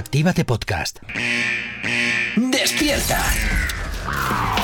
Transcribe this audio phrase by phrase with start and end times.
[0.00, 1.00] Actívate Podcast.
[2.34, 3.22] ¡Despierta!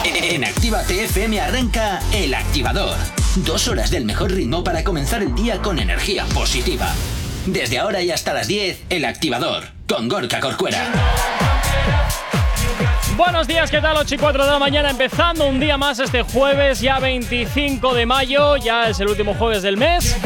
[0.03, 2.96] En Actívate FM arranca El Activador.
[3.45, 6.91] Dos horas del mejor ritmo para comenzar el día con energía positiva.
[7.45, 10.91] Desde ahora y hasta las 10, El Activador, con Gorka Corcuera.
[13.16, 13.98] Buenos días, ¿qué tal?
[13.98, 18.07] 8 y 4 de la mañana, empezando un día más este jueves, ya 25 de
[18.07, 20.16] mayo, ya es el último jueves del mes.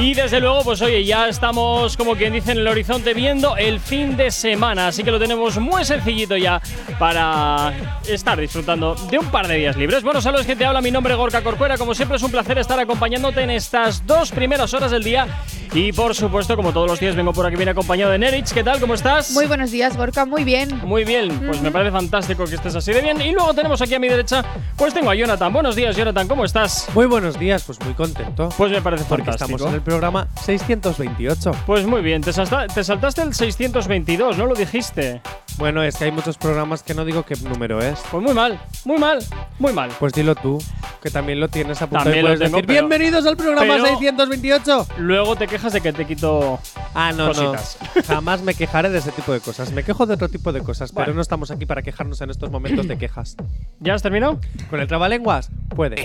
[0.00, 3.80] Y desde luego, pues oye, ya estamos, como quien dice, en el horizonte viendo el
[3.80, 4.88] fin de semana.
[4.88, 6.60] Así que lo tenemos muy sencillito ya
[6.98, 7.72] para
[8.06, 10.02] estar disfrutando de un par de días libres.
[10.02, 11.78] Bueno, sabes que te habla mi nombre, Gorka Corcuera.
[11.78, 15.26] Como siempre, es un placer estar acompañándote en estas dos primeras horas del día.
[15.72, 18.50] Y por supuesto, como todos los días, vengo por aquí bien acompañado de Nerich.
[18.52, 18.80] ¿Qué tal?
[18.80, 19.32] ¿Cómo estás?
[19.32, 20.24] Muy buenos días, Gorka.
[20.24, 20.80] Muy bien.
[20.84, 23.20] Muy bien, pues me parece fantástico que estés así de bien.
[23.20, 24.44] Y luego tenemos aquí a mi derecha,
[24.76, 25.52] pues tengo a Jonathan.
[25.52, 26.88] Buenos días, Jonathan, ¿cómo estás?
[26.94, 28.48] Muy buenos días, pues muy contento.
[28.56, 29.56] Pues me parece porque fantástico.
[29.56, 31.52] estamos en el programa 628.
[31.64, 35.22] Pues muy bien, te, salta- te saltaste el 622, ¿no lo dijiste?
[35.58, 38.00] Bueno, es que hay muchos programas que no digo qué número es.
[38.10, 39.20] Pues muy mal, muy mal,
[39.60, 39.90] muy mal.
[40.00, 40.58] Pues dilo tú,
[41.00, 43.74] que también lo tienes apuntado También y lo puedes tengo, decir pero- bienvenidos al programa
[43.74, 44.86] pero- 628.
[44.98, 46.58] Luego te quejas de que te quito.
[46.92, 47.78] Ah, no, Cositas.
[47.94, 48.02] no.
[48.08, 49.70] Jamás me quejaré de ese tipo de cosas.
[49.70, 51.04] Me quejo de otro tipo de cosas, Bueno.
[51.06, 53.36] pero no estamos aquí para quejarnos en estos momentos de quejas.
[53.78, 54.40] ¿Ya has terminado?
[54.68, 55.48] ¿Con el trabalenguas?
[55.76, 56.02] Puede.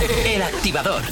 [0.00, 1.02] El Activador.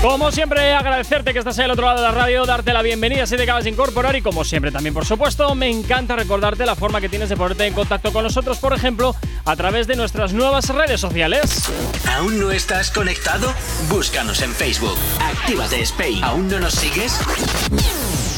[0.00, 3.26] Como siempre, agradecerte que estás ahí al otro lado de la radio, darte la bienvenida
[3.26, 6.76] si te acabas de incorporar y como siempre también, por supuesto, me encanta recordarte la
[6.76, 10.32] forma que tienes de ponerte en contacto con nosotros, por ejemplo, a través de nuestras
[10.32, 11.64] nuevas redes sociales.
[12.08, 13.52] ¿Aún no estás conectado?
[13.88, 14.96] Búscanos en Facebook.
[15.20, 16.22] Actívate Spain.
[16.22, 17.18] ¿Aún no nos sigues?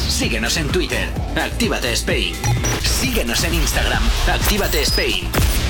[0.09, 1.09] Síguenos en Twitter.
[1.37, 2.35] Actívate Spain.
[2.83, 4.03] Síguenos en Instagram.
[4.27, 5.29] Actívate Spain.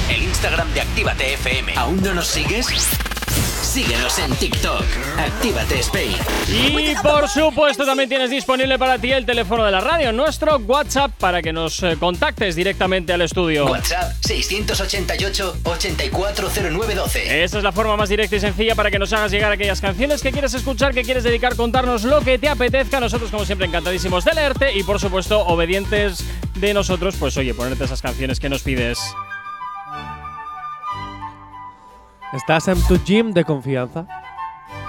[0.08, 1.74] El Instagram de Actívate FM.
[1.76, 2.66] ¿Aún no nos sigues?
[3.62, 4.84] Síguenos en TikTok.
[5.16, 6.16] Actívate Spain.
[6.48, 11.12] Y por supuesto también tienes disponible para ti el teléfono de la radio, nuestro WhatsApp,
[11.12, 13.64] para que nos eh, contactes directamente al estudio.
[13.64, 17.16] WhatsApp 688-840912.
[17.16, 20.20] Esa es la forma más directa y sencilla para que nos hagas llegar aquellas canciones
[20.20, 23.00] que quieres escuchar, que quieres dedicar, contarnos lo que te apetezca.
[23.00, 26.22] Nosotros, como siempre, encantadísimos de leerte y, por supuesto, obedientes
[26.56, 28.98] de nosotros, pues oye, ponerte esas canciones que nos pides.
[32.32, 34.06] ¿Estás en tu gym de confianza?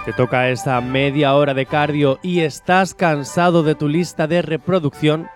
[0.06, 5.30] ¿Te toca esa media hora de cardio y estás cansado de tu lista de reproducción?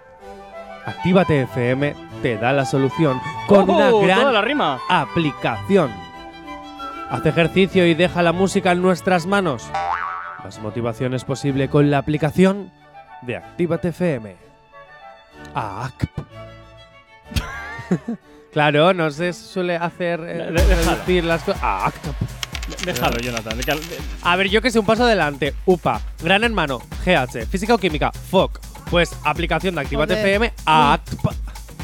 [0.85, 4.79] Actívate FM te da la solución con ¡Oh, una gran la rima.
[4.89, 5.91] aplicación.
[7.09, 9.69] Haz ejercicio y deja la música en nuestras manos.
[10.43, 12.71] Más motivación es posible con la aplicación
[13.21, 14.35] de Actívate FM.
[15.53, 16.19] ACP.
[18.57, 20.91] claro, no se suele hacer eh, de- déjalo.
[20.95, 21.61] reducir las cosas.
[21.63, 22.85] ACP.
[22.85, 23.59] Déjalo, Jonathan.
[24.23, 25.53] A ver, yo que sé, un paso adelante.
[25.65, 28.59] UPA, Gran Hermano, GH, Física o Química, FOC.
[28.89, 30.27] Pues aplicación de Actívate Joder.
[30.27, 30.53] FM.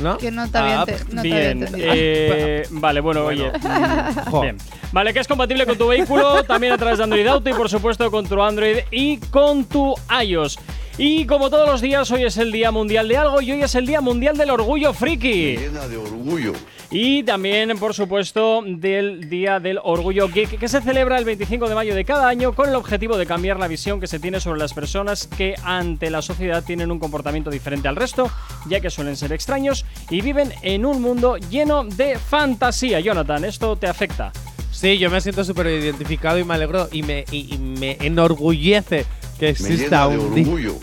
[0.01, 0.17] ¿No?
[0.17, 0.89] Que no te había, ACP.
[0.91, 1.91] ente- no te había Bien, entendido.
[1.95, 3.51] eh, vale, bueno, oye.
[3.59, 4.41] mm, Jo.
[4.41, 4.57] Bien.
[4.91, 7.69] Vale, que es compatible con tu vehículo, también a través de Android Auto y por
[7.69, 10.57] supuesto con tu Android y con tu iOS.
[10.97, 13.73] Y como todos los días, hoy es el Día Mundial de algo y hoy es
[13.73, 15.57] el Día Mundial del Orgullo Friki.
[15.57, 16.53] llena de orgullo.
[16.91, 21.73] Y también, por supuesto, del Día del Orgullo Geek, que se celebra el 25 de
[21.73, 24.59] mayo de cada año con el objetivo de cambiar la visión que se tiene sobre
[24.59, 28.29] las personas que ante la sociedad tienen un comportamiento diferente al resto,
[28.69, 32.99] ya que suelen ser extraños y viven en un mundo lleno de fantasía.
[32.99, 34.31] Jonathan, ¿esto te afecta?
[34.71, 39.05] Sí, yo me siento súper identificado y me alegro y me, y- y me enorgullece
[39.53, 40.75] que Me exista, llena un orgullo.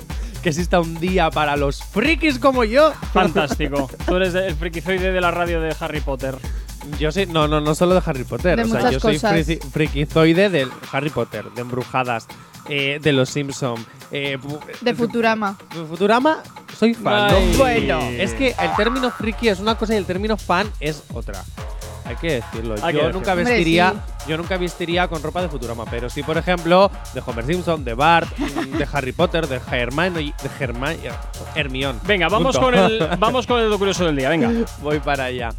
[0.42, 2.92] que exista un día para los frikis como yo.
[3.12, 3.88] Fantástico.
[4.06, 6.34] Tú eres el frikizoide de la radio de Harry Potter.
[6.98, 8.56] Yo sí, no, no, no solo de Harry Potter.
[8.56, 9.46] De o sea, yo soy cosas.
[9.70, 12.26] frikizoide de Harry Potter, de Embrujadas,
[12.68, 14.38] eh, de Los Simpson, eh,
[14.80, 15.58] De Futurama.
[15.74, 16.42] de Futurama,
[16.78, 17.30] soy fan.
[17.34, 17.50] Ay.
[17.52, 17.58] ¿no?
[17.58, 21.44] Bueno, es que el término friki es una cosa y el término fan es otra.
[22.10, 22.74] Hay que decirlo.
[22.82, 23.54] Hay yo que nunca decirlo.
[23.54, 27.46] vestiría, Hombre, yo nunca vestiría con ropa de Futurama, pero sí, por ejemplo, de Homer
[27.46, 30.10] Simpson, de Bart, de Harry Potter, de Hermione,
[30.42, 30.98] de Hermione,
[31.54, 32.00] Hermione.
[32.04, 32.70] Venga, vamos Punto.
[32.72, 34.28] con el vamos con el dato curioso del día.
[34.28, 34.50] Venga.
[34.82, 35.50] Voy para allá.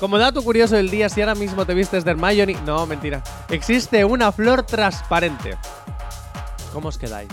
[0.00, 3.22] Como dato curioso del día, si ahora mismo te vistes de Hermione, no, mentira.
[3.50, 5.56] Existe una flor transparente.
[6.72, 7.28] ¿Cómo os quedáis?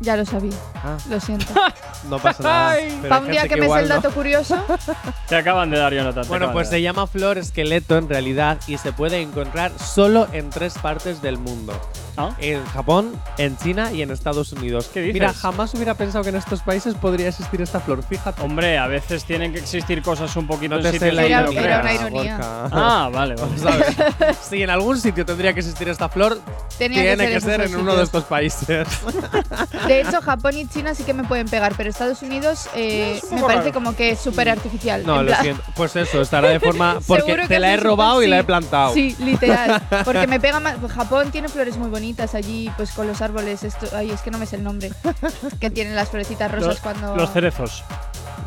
[0.00, 0.52] Ya lo sabía.
[0.74, 1.46] Ah, Lo siento.
[2.10, 2.74] no pasa nada.
[2.76, 3.94] Pero Para hay un día gente que me sé igual el no.
[3.96, 4.64] dato curioso.
[5.28, 6.22] Te acaban de dar, Jonathan.
[6.24, 9.72] te Bueno, acaban pues de se llama flor esqueleto en realidad y se puede encontrar
[9.78, 11.72] solo en tres partes del mundo.
[12.16, 12.30] Ah.
[12.38, 14.88] En Japón, en China y en Estados Unidos.
[14.92, 15.14] ¿Qué dices?
[15.14, 18.02] Mira, jamás hubiera pensado que en estos países podría existir esta flor.
[18.02, 18.40] Fíjate.
[18.42, 21.40] Hombre, a veces tienen que existir cosas un poquito no en te sitios la Era-
[21.50, 22.38] era una ironía.
[22.40, 23.58] Ah, vale, vale.
[23.58, 23.96] ¿Sabes?
[24.48, 26.40] si en algún sitio tendría que existir esta flor,
[26.78, 28.86] Tenía tiene que que ser ser, en uno de estos países.
[29.88, 33.24] De hecho, Japón y China sí que me pueden pegar, pero Estados Unidos eh, Es
[33.24, 33.74] me poco parece raro.
[33.74, 35.04] como que es súper artificial.
[35.04, 35.62] No, lo siento.
[35.74, 36.98] Pues eso, estará de forma.
[37.06, 38.94] Porque te la he robado y la he plantado.
[38.94, 39.82] Sí, literal.
[40.04, 40.76] Porque me pega más.
[40.92, 42.03] Japón tiene flores muy bonitas
[42.34, 43.62] allí, pues con los árboles.
[43.64, 44.90] Esto, ay, es que no me sé el nombre.
[45.60, 47.16] que tienen las florecitas rosas Los, cuando.
[47.16, 47.82] los cerezos.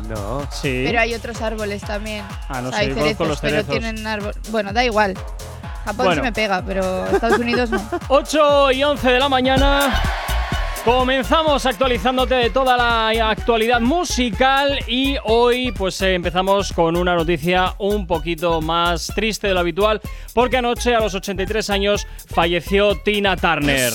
[0.08, 0.46] No.
[0.52, 0.84] Sí.
[0.86, 2.24] Pero hay otros árboles también.
[2.48, 3.70] Ah, no O sé, sea, hay yo conozco cerezos, los pero cerezos.
[3.70, 4.34] tienen árbol.
[4.50, 5.14] Bueno, da igual.
[5.84, 6.14] Japón Bueno.
[6.14, 7.80] sí me pega, pero Estados Unidos no.
[8.08, 10.00] 8 y 11 de la mañana.
[10.88, 17.74] Comenzamos actualizándote de toda la actualidad musical y hoy pues eh, empezamos con una noticia
[17.76, 20.00] un poquito más triste de lo habitual
[20.32, 23.92] porque anoche a los 83 años falleció Tina Turner.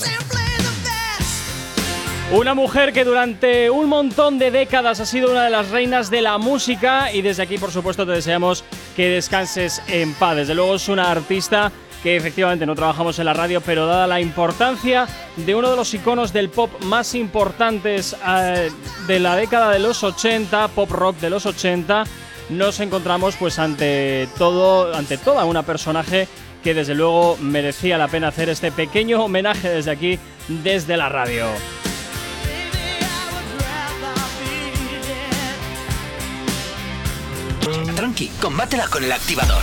[2.30, 6.22] Una mujer que durante un montón de décadas ha sido una de las reinas de
[6.22, 8.62] la música y desde aquí por supuesto te deseamos
[8.94, 10.36] que descanses en paz.
[10.36, 11.72] Desde luego es una artista
[12.04, 15.94] que efectivamente no trabajamos en la radio, pero dada la importancia de uno de los
[15.94, 18.70] iconos del pop más importantes eh,
[19.06, 22.04] de la década de los 80, pop rock de los 80,
[22.50, 26.28] nos encontramos pues ante todo, ante toda una personaje
[26.62, 30.18] que desde luego merecía la pena hacer este pequeño homenaje desde aquí,
[30.48, 31.46] desde la radio.
[37.96, 39.62] Tranqui, combátela con el activador.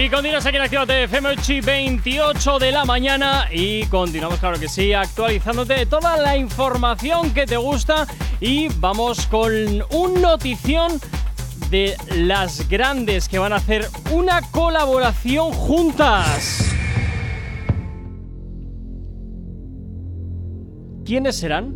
[0.00, 4.56] Y continuas aquí en Actívate FM 8 y 28 de la mañana y continuamos, claro
[4.60, 8.06] que sí, actualizándote toda la información que te gusta
[8.40, 9.52] y vamos con
[9.90, 10.92] un notición
[11.68, 16.72] de las grandes que van a hacer una colaboración juntas.
[21.04, 21.74] ¿Quiénes serán?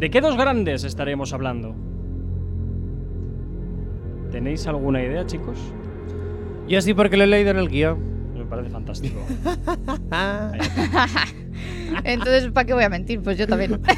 [0.00, 1.76] ¿De qué dos grandes estaremos hablando?
[4.30, 5.58] ¿Tenéis alguna idea, chicos?
[6.68, 7.98] Yo sí, porque lo he leído en el guion.
[8.34, 9.20] Me parece fantástico.
[12.04, 13.20] Entonces, ¿para qué voy a mentir?
[13.22, 13.80] Pues yo también.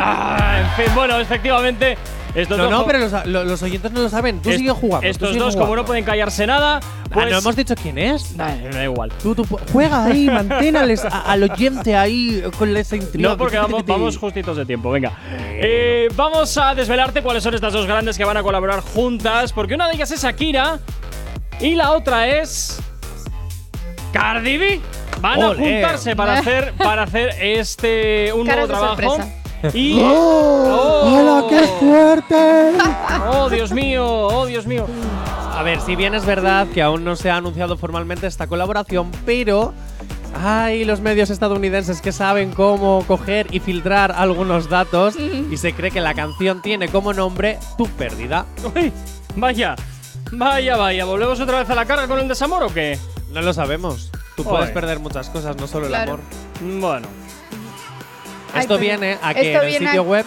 [0.00, 1.96] Ah, en fin, bueno, efectivamente,
[2.34, 2.72] estos No, dos.
[2.72, 4.40] no, pero los, lo- los oyentes no lo saben.
[4.40, 5.00] Tú est- sigue jugando.
[5.04, 5.82] tú Estos sigue dos, como jugando.
[5.82, 7.30] no pueden callarse nada, Ah, pues.
[7.30, 8.34] no hemos dicho quién es.
[8.36, 9.10] Nah, da igual.
[9.22, 13.30] Tú, tú pu- juega ahí, manténales a- al oyente ahí con esa intriga.
[13.30, 15.12] No, porque vamos, vamos justitos de tiempo, venga.
[15.60, 19.74] Eh, vamos a desvelarte cuáles son estas dos grandes que van a colaborar juntas, porque
[19.74, 20.78] una de ellas es Akira
[21.60, 22.80] y la otra es.
[24.12, 24.80] Cardi B.
[25.20, 29.16] Van a juntarse para hacer, para hacer este un Caras nuevo de trabajo.
[29.16, 29.34] sorpresa.
[29.76, 30.00] Y.
[30.00, 31.78] ¡Hola, qué ¡Oh!
[31.80, 32.72] fuerte!
[33.32, 34.06] ¡Oh, Dios mío!
[34.06, 34.86] ¡Oh, Dios mío!
[35.56, 39.10] A ver, si bien es verdad que aún no se ha anunciado formalmente esta colaboración,
[39.26, 39.74] pero
[40.44, 45.90] hay los medios estadounidenses que saben cómo coger y filtrar algunos datos y se cree
[45.90, 48.46] que la canción tiene como nombre Tu pérdida.
[48.76, 48.92] Uy,
[49.34, 49.74] vaya,
[50.30, 51.04] vaya, vaya.
[51.04, 52.96] ¿Volvemos otra vez a la carga con el desamor o qué?
[53.32, 54.12] No lo sabemos.
[54.42, 56.20] Tú puedes perder muchas cosas, no solo el amor.
[56.60, 57.06] Bueno.
[58.54, 60.26] Ay, Esto pero viene a que esto en el viene sitio a- web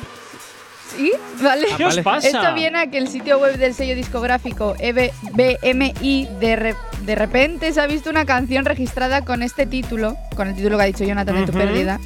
[0.96, 1.12] ¿Sí?
[1.42, 1.68] ¿Vale?
[1.72, 2.04] Ah, ¿Qué os vale.
[2.04, 2.28] pasa?
[2.28, 7.16] Esto viene a que el sitio web del sello discográfico EB BMI de, re- de
[7.16, 10.88] repente se ha visto una canción registrada con este título, con el título que ha
[10.88, 11.60] dicho Jonathan de tu Ujú.
[11.60, 11.98] pérdida,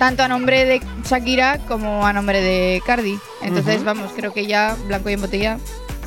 [0.00, 3.16] tanto a nombre de Shakira como a nombre de Cardi.
[3.42, 3.84] Entonces, Ujú.
[3.84, 5.58] vamos, creo que ya blanco y en botella,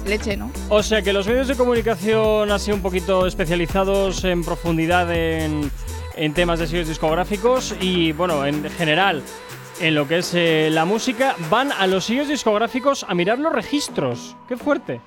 [0.06, 0.52] leche, ¿no?
[0.70, 5.72] O sea que los medios de comunicación así un poquito especializados en profundidad en,
[6.16, 9.22] en temas de sellos discográficos y bueno, en general
[9.82, 13.54] en lo que es eh, la música, van a los sellos discográficos a mirar los
[13.54, 14.36] registros.
[14.50, 15.00] ¡Qué fuerte!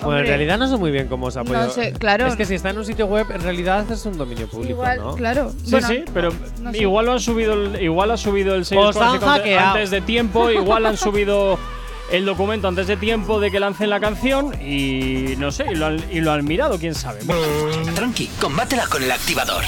[0.00, 0.28] Bueno, en Hombre.
[0.28, 1.64] realidad no sé muy bien cómo se ha podido.
[1.64, 2.26] No sé, claro.
[2.26, 4.98] Es que si está en un sitio web, en realidad es un dominio público, Igual,
[4.98, 5.14] ¿no?
[5.14, 5.50] claro.
[5.62, 6.32] Sí, Bueno, sí, pero
[6.62, 6.78] no sé.
[6.78, 9.66] igual lo han subido, igual ha subido el sello discográfico hackeado.
[9.74, 11.58] antes de tiempo, igual han subido
[12.16, 15.86] el documento antes de tiempo de que lancen la canción y no sé, y lo
[15.86, 17.20] han, y lo han mirado, quién sabe.
[17.94, 19.64] Tranqui, combátela con el activador.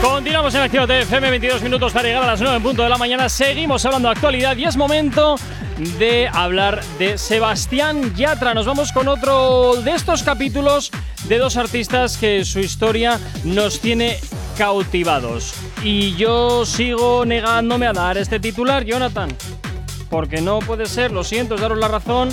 [0.00, 2.96] Continuamos en Actívate FM, 22 minutos para llegar a las 9 en punto de la
[2.96, 3.28] mañana.
[3.28, 5.34] Seguimos hablando de actualidad y es momento
[5.98, 8.54] de hablar de Sebastián Yatra.
[8.54, 10.92] Nos vamos con otro de estos capítulos
[11.24, 14.18] de dos artistas que su historia nos tiene
[14.56, 15.54] cautivados.
[15.82, 19.36] Y yo sigo negándome a dar este titular, Jonathan.
[20.10, 22.30] Porque no puede ser, lo siento, es daros la razón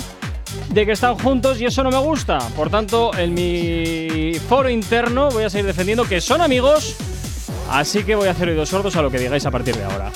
[0.70, 2.38] de que están juntos y eso no me gusta.
[2.56, 6.96] Por tanto, en mi foro interno voy a seguir defendiendo que son amigos
[7.70, 10.10] Así que voy a hacer oídos sordos a lo que digáis a partir de ahora.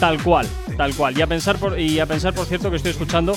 [0.00, 0.46] Tal cual,
[0.76, 1.16] tal cual.
[1.16, 3.34] Y a pensar, por, y a pensar por cierto, que estoy escuchando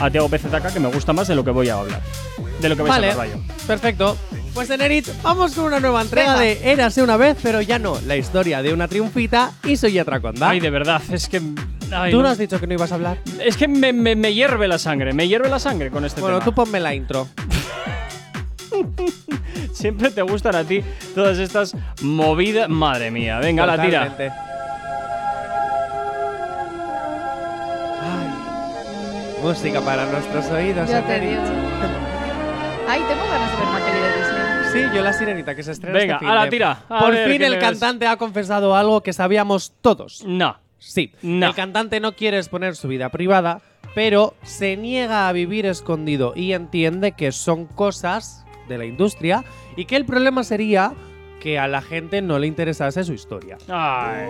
[0.00, 2.00] a Tiago PZK, que me gusta más de lo que voy a hablar.
[2.60, 3.66] De lo que vais Vale, a hablar yo.
[3.66, 4.16] perfecto.
[4.54, 6.44] Pues Enerit, vamos con una nueva entrega Venga.
[6.44, 8.00] de Érase una vez, pero ya no.
[8.06, 10.48] La historia de una triunfita y soy Atraconda.
[10.48, 11.40] Ay, de verdad, es que.
[11.92, 13.18] Ay, Tú no- no has dicho que no ibas a hablar.
[13.44, 16.38] Es que me, me- me hierve la sangre, me hierve la sangre con este Bueno,
[16.38, 16.44] tema.
[16.44, 17.28] tú ponme la intro.
[19.72, 20.82] Siempre te gustan a ti
[21.14, 22.68] todas estas movidas.
[22.68, 24.08] Madre mía, venga, la tira.
[24.08, 24.38] Totalmente.
[28.00, 30.88] Ay, música para nuestros oídos.
[30.90, 31.38] Ya te Enerit.
[31.38, 31.42] digo.
[32.88, 34.38] Ay, tengo ganas de ver una peli de Disney.
[34.90, 37.28] Sí, yo la sirenita que se estrena Venga, este a la tira, a Por ver
[37.30, 37.68] fin qué el me ves.
[37.68, 40.24] cantante ha confesado algo que sabíamos todos.
[40.26, 40.56] No.
[40.78, 41.46] Sí, No.
[41.46, 43.60] el cantante no quiere exponer su vida privada,
[43.94, 49.44] pero se niega a vivir escondido y entiende que son cosas de la industria
[49.76, 50.92] y que el problema sería
[51.40, 53.58] que a la gente no le interesase su historia.
[53.68, 54.26] Ay.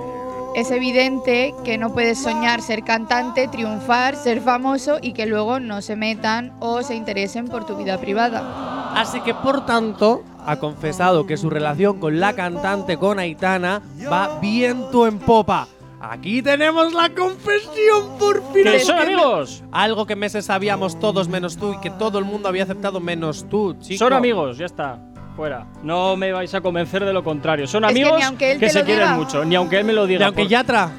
[0.55, 5.83] Es evidente que no puedes soñar ser cantante, triunfar, ser famoso y que luego no
[5.83, 8.93] se metan o se interesen por tu vida privada.
[8.95, 14.39] Así que por tanto ha confesado que su relación con la cantante con Aitana va
[14.41, 15.69] viento en popa.
[16.01, 18.63] Aquí tenemos la confesión por fin.
[18.65, 19.65] ¿Qué son que- amigos?
[19.73, 23.49] Algo que meses sabíamos todos menos tú y que todo el mundo había aceptado menos
[23.49, 23.99] tú, chico.
[23.99, 24.99] Son amigos, ya está.
[25.37, 25.67] Fuera.
[25.83, 27.67] No me vais a convencer de lo contrario.
[27.67, 29.17] Son Es que amigos ni aunque él te se lo quieren diga.
[29.17, 29.45] mucho.
[29.45, 30.21] Ni aunque él me lo diga.
[30.21, 30.91] Y aunque por- Yatra,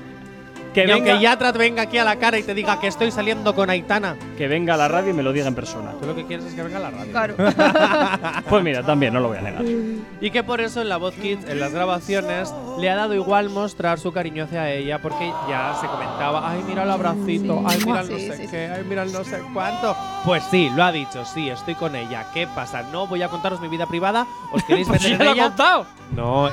[0.73, 2.87] que, y venga, aunque Yatra te venga aquí a la cara y te diga que
[2.87, 5.91] estoy saliendo con Aitana, que venga a la radio y me lo diga en persona.
[5.99, 7.11] tú lo que quieres es que venga a la radio.
[7.11, 7.35] Claro.
[8.49, 9.63] Pues mira, también, no lo voy a negar.
[10.21, 13.49] Y que por eso en la voz Kids, en las grabaciones, le ha dado igual
[13.49, 18.01] mostrar su cariño hacia ella porque ya se comentaba, ay, mira el abracito, ay, mira
[18.01, 18.47] el no Sí, sé sí, sí.
[18.51, 19.95] qué, ay, mira el no sé cuánto.
[20.25, 22.27] Pues sí, lo ha dicho, sí, estoy con ella.
[22.33, 22.83] ¿Qué pasa?
[22.91, 25.33] No voy a contaros mi vida privada, os queréis Pues meter ya en lo he
[25.35, 25.43] ella.
[25.47, 25.85] contado.
[26.15, 26.51] No, eh,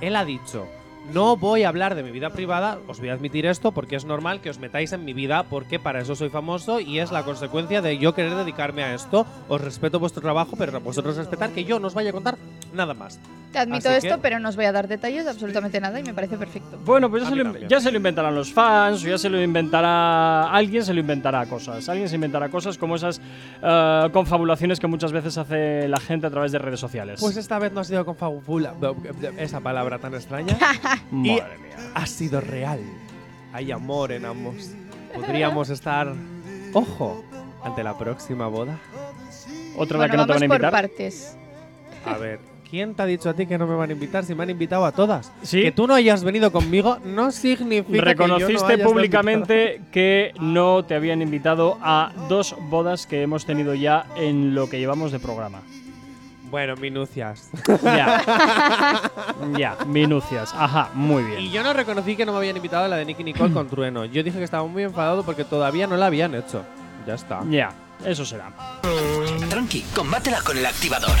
[0.00, 0.66] él ha dicho,
[1.12, 4.04] no voy a hablar de mi vida privada, os voy a admitir esto porque es
[4.04, 7.22] normal que os metáis en mi vida porque para eso soy famoso y es la
[7.24, 9.26] consecuencia de yo querer dedicarme a esto.
[9.48, 12.36] Os respeto vuestro trabajo, pero vosotros respetar que yo no os vaya a contar
[12.72, 13.18] nada más.
[13.52, 16.00] Te admito Así esto, que- pero no os voy a dar detalles de absolutamente nada
[16.00, 16.78] y me parece perfecto.
[16.86, 17.68] Bueno, pues ya se, lo, también.
[17.68, 20.50] ya se lo inventarán los fans, o ya se lo inventará.
[20.50, 21.86] Alguien se lo inventará cosas.
[21.90, 23.20] Alguien se inventará cosas como esas
[23.62, 27.20] eh, confabulaciones que muchas veces hace la gente a través de redes sociales.
[27.20, 28.72] Pues esta vez no ha sido con fabula,
[29.36, 30.56] esa palabra tan extraña.
[31.10, 31.90] y Madre mía.
[31.94, 32.80] ha sido real.
[33.52, 34.70] Hay amor en ambos.
[35.14, 36.12] Podríamos estar,
[36.72, 37.22] ojo,
[37.62, 38.78] ante la próxima boda.
[39.76, 40.70] Otra de la Bueno, que no te vamos van a por invitar.
[40.72, 41.36] partes.
[42.04, 44.34] A ver, ¿quién te ha dicho a ti que no me van a invitar si
[44.34, 45.30] me han invitado a todas?
[45.42, 45.62] Sí.
[45.62, 47.82] Que tú no hayas venido conmigo no significa
[48.14, 53.22] que yo no Reconociste estado públicamente que no te habían invitado a dos bodas que
[53.22, 55.60] hemos tenido ya en lo que llevamos de programa.
[56.52, 57.48] Bueno, minucias.
[57.82, 58.22] Ya.
[59.58, 60.52] ya, minucias.
[60.54, 61.40] Ajá, muy bien.
[61.40, 63.70] y yo no reconocí que no me habían invitado a la de Nicky Nicole con
[63.70, 64.04] Trueno.
[64.04, 66.62] Yo dije que estaba muy enfadado porque todavía no la habían hecho.
[67.06, 67.40] Ya está.
[67.48, 67.72] Ya,
[68.04, 68.52] eso será.
[69.48, 71.16] Tranqui, combátela con el activador.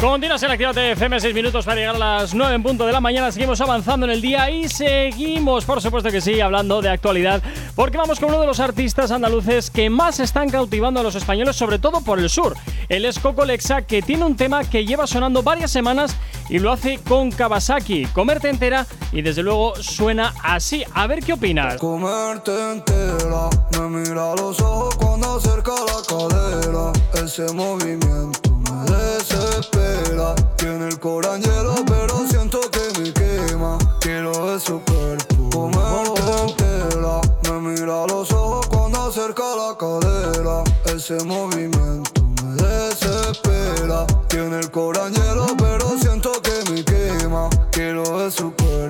[0.00, 3.00] Continuas en Actívate FM, 6 minutos para llegar a las 9 en punto de la
[3.00, 3.32] mañana.
[3.32, 7.42] Seguimos avanzando en el día y seguimos, por supuesto que sí, hablando de actualidad,
[7.74, 11.56] porque vamos con uno de los artistas andaluces que más están cautivando a los españoles,
[11.56, 12.56] sobre todo por el sur.
[12.88, 16.14] Él es Coco Lexa, que tiene un tema que lleva sonando varias semanas
[16.48, 20.84] y lo hace con Kawasaki, Comerte entera, y desde luego suena así.
[20.94, 21.76] A ver qué opinas.
[21.76, 26.92] Comerte entera, me mira los ojos cuando acerca la cadera.
[27.24, 28.47] Ese movimiento
[28.84, 30.34] desespera.
[30.56, 33.78] Tiene el corazón hielo, pero siento que me quema.
[34.00, 35.50] Quiero de su cuerpo.
[35.50, 40.64] Comerte entera, me mira a los ojos cuando acerca la cadera.
[40.86, 44.06] Ese movimiento me desespera.
[44.28, 47.48] Tiene el corazón hielo, pero siento que me quema.
[47.70, 48.87] Quiero de su cuerpo.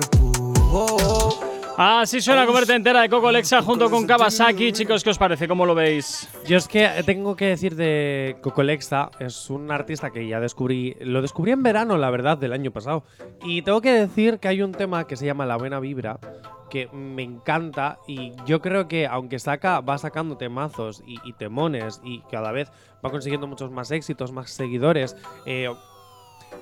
[1.81, 4.73] Así suena Comerte entera de Coco Lexa junto con Kawasaki.
[4.73, 5.47] Chicos, ¿qué os parece?
[5.47, 6.27] ¿Cómo lo veis?
[6.45, 11.21] Yo es que tengo que decir de Cocolexa, es un artista que ya descubrí, lo
[11.21, 13.05] descubrí en verano, la verdad, del año pasado.
[13.45, 16.19] Y tengo que decir que hay un tema que se llama La Buena Vibra,
[16.69, 22.01] que me encanta y yo creo que aunque saca, va sacando temazos y, y temones
[22.03, 22.69] y cada vez
[23.03, 25.69] va consiguiendo muchos más éxitos, más seguidores, eh,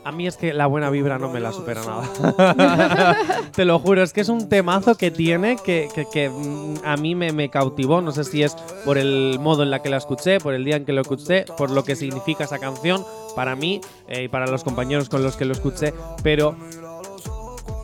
[0.03, 3.17] a mí es que la buena vibra no me la supera nada.
[3.56, 6.96] Te lo juro, es que es un temazo que tiene que, que- que, mm, a
[6.98, 8.01] mí me, me cautivó.
[8.01, 10.77] No sé si es por el modo en la que la escuché, por el día
[10.77, 13.03] en que lo escuché, por lo que significa esa canción
[13.36, 16.56] para mí eh, y para los compañeros con los que lo escuché, pero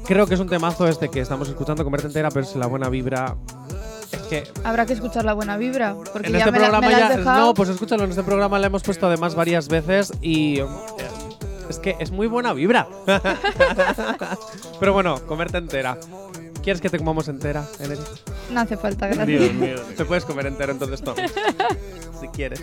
[0.06, 2.90] creo que es un temazo este que estamos escuchando Comerte entera, pero es la buena
[2.90, 3.36] vibra.
[4.12, 5.96] Es que Habrá que escuchar la buena vibra.
[6.12, 7.38] Porque en ya este me, la, programa me la has ya.
[7.38, 10.60] No, pues escúchalo, en este programa la hemos puesto además varias veces y.
[11.70, 12.88] Es que es muy buena vibra.
[14.80, 15.98] Pero bueno, comerte entera.
[16.62, 18.00] ¿Quieres que te comamos entera, Enery?
[18.52, 19.28] No hace falta, gracias.
[19.28, 19.76] Dios mío.
[19.98, 21.16] Te puedes comer entero entonces todo.
[22.22, 22.62] si quieres.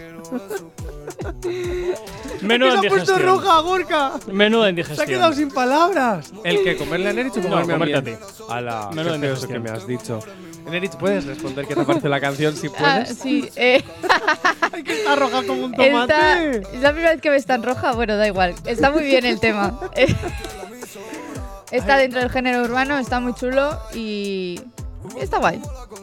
[2.40, 3.40] Menuda indigestión.
[3.42, 4.12] Gorka!
[4.33, 5.07] Menuda Se ha indigestión.
[5.09, 6.33] quedado sin palabras.
[6.45, 8.11] ¿El que ¿Comerle a Enerich o No, comerme comerte a a mí?
[8.12, 8.45] ti.
[8.49, 9.62] A la Menuda qué feo eso que indigestión.
[9.62, 10.19] me has dicho.
[10.66, 13.19] Enerich, ¿puedes responder qué te parece la canción si Ah, puedes?
[13.19, 13.83] sí, eh,
[14.73, 17.92] ¡Ay, que está roja como un está, es la primera vez que ves tan roja,
[17.92, 18.54] bueno, da igual.
[18.66, 19.78] Está muy bien el tema.
[21.70, 24.61] Está dentro del género urbano, está muy chulo y
[25.20, 25.62] está guay.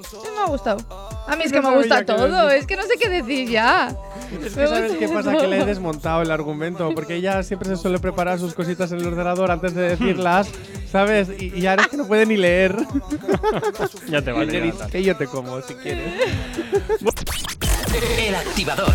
[0.09, 0.77] Sí, me ha gustado.
[1.27, 3.93] A mí es que No me gusta todo, es que no sé qué decir ya.
[4.41, 7.75] Es que sabes qué pasa, que le he desmontado el argumento, porque ella siempre se
[7.75, 10.47] suele preparar sus cositas en el ordenador antes de decirlas,
[10.89, 11.29] ¿sabes?
[11.37, 12.75] Y, y ahora es que no puede ni leer.
[14.09, 14.73] Ya te vale.
[14.89, 16.13] Que yo te como, si quieres.
[18.17, 18.93] El activador.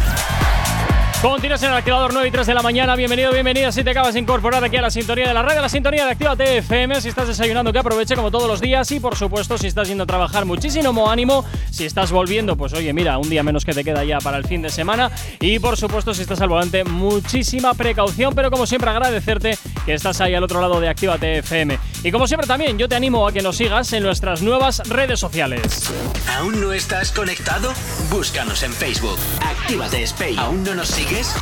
[1.23, 2.97] Continúas en el activador 9 y 3 de la mañana.
[2.97, 3.71] Bienvenido, bienvenida.
[3.71, 6.05] Si te acabas de incorporar aquí a la sintonía de la radio, a la sintonía
[6.05, 7.01] de Actívate FM.
[7.01, 8.91] Si estás desayunando, que aproveche como todos los días.
[8.91, 11.45] Y por supuesto, si estás yendo a trabajar, muchísimo ánimo.
[11.71, 14.45] Si estás volviendo, pues oye, mira, un día menos que te queda ya para el
[14.47, 15.13] fin de semana.
[15.39, 18.35] Y por supuesto, si estás al volante, muchísima precaución.
[18.35, 21.79] Pero como siempre, agradecerte que estás ahí al otro lado de Actívate FM.
[22.05, 25.21] Y como siempre, también yo te animo a que nos sigas en nuestras nuevas redes
[25.21, 25.93] sociales.
[26.37, 27.73] ¿Aún no estás conectado?
[28.11, 29.19] Búscanos en Facebook.
[29.41, 30.39] Actívate Spain.
[30.39, 31.33] ¿Aún no nos sigues?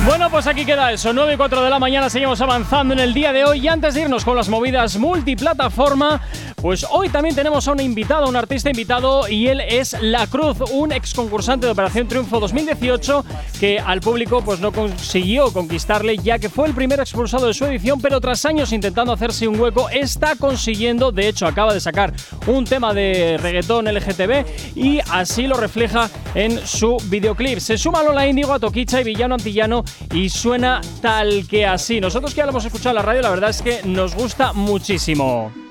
[0.06, 1.12] Bueno, pues aquí queda eso.
[1.12, 3.60] 9 y 4 de la mañana seguimos avanzando en el día de hoy.
[3.60, 6.20] Y antes de irnos con las movidas multiplataforma,
[6.62, 10.58] pues hoy también tenemos a un invitado, un artista invitado, y él es La Cruz,
[10.72, 13.24] un ex concursante de Operación Triunfo 2018
[13.60, 17.64] que al público pues no consiguió conquistarle ya que fue el primer expulsado de su
[17.64, 22.12] edición, pero tras años intentando hacerse un hueco, está consiguiendo, de hecho acaba de sacar
[22.46, 27.58] un tema de reggaetón LGTB y así lo refleja en su videoclip.
[27.58, 32.00] Se suma Lola Índigo a Toquicha y Villano Antillano y suena tal que así.
[32.00, 34.52] Nosotros que ya lo hemos escuchado en la radio, la verdad es que nos gusta
[34.52, 35.67] muchísimo.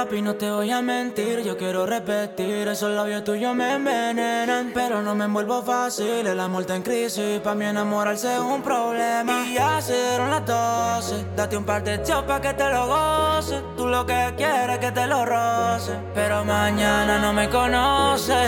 [0.00, 5.02] Papi, no te voy a mentir, yo quiero repetir Esos labios tuyos me envenenan Pero
[5.02, 9.44] no me envuelvo fácil, el amor está en crisis Pa' mí enamorarse es un problema
[9.44, 12.86] Y ya se dieron las 12 Date un par de shots pa' que te lo
[12.86, 18.38] goces Tú lo que quieres es que te lo roce Pero mañana no me conoces.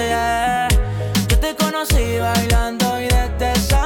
[1.28, 3.81] Yo te conocí bailando y desde esa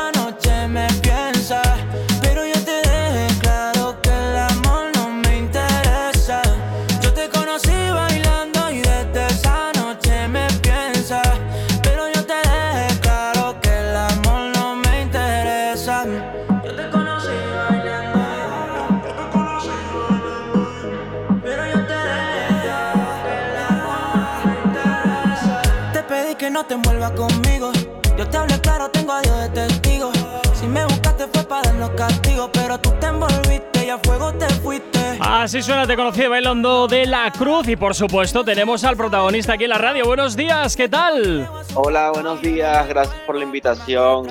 [26.96, 27.72] que no te envuelvas conmigo
[28.16, 30.12] Yo te hablé claro, tengo a Dios de testigo
[30.54, 34.46] Si me buscaste fue para darnos castigo Pero tú te envolviste y a fuego te
[34.46, 39.54] fuiste Así suena, te conocí bailando de la cruz y por supuesto tenemos al protagonista
[39.54, 40.04] aquí en la radio.
[40.04, 41.48] Buenos días, ¿qué tal?
[41.74, 44.26] Hola, buenos días, gracias por la invitación.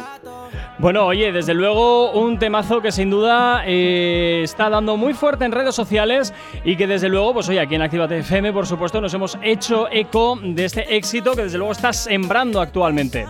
[0.77, 5.53] Bueno, oye, desde luego un temazo que sin duda eh, está dando muy fuerte en
[5.53, 6.33] redes sociales
[6.65, 9.87] y que desde luego, pues oye, aquí en Actívate FM, por supuesto, nos hemos hecho
[9.89, 13.25] eco de este éxito que desde luego está sembrando actualmente.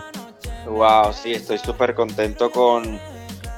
[0.66, 2.98] Wow, sí, estoy súper contento con,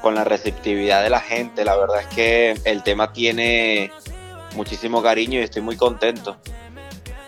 [0.03, 1.65] con la receptividad de la gente.
[1.65, 3.91] La verdad es que el tema tiene
[4.55, 6.37] muchísimo cariño y estoy muy contento.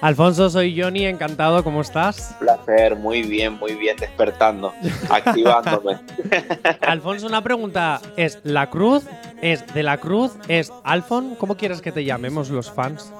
[0.00, 2.34] Alfonso, soy Johnny, encantado, ¿cómo estás?
[2.38, 4.72] placer, muy bien, muy bien, despertando,
[5.10, 5.98] activándome.
[6.80, 8.00] Alfonso, una pregunta.
[8.16, 9.04] ¿Es La Cruz?
[9.42, 10.32] ¿Es de la Cruz?
[10.48, 11.34] ¿Es Alfon?
[11.34, 13.12] ¿Cómo quieres que te llamemos los fans?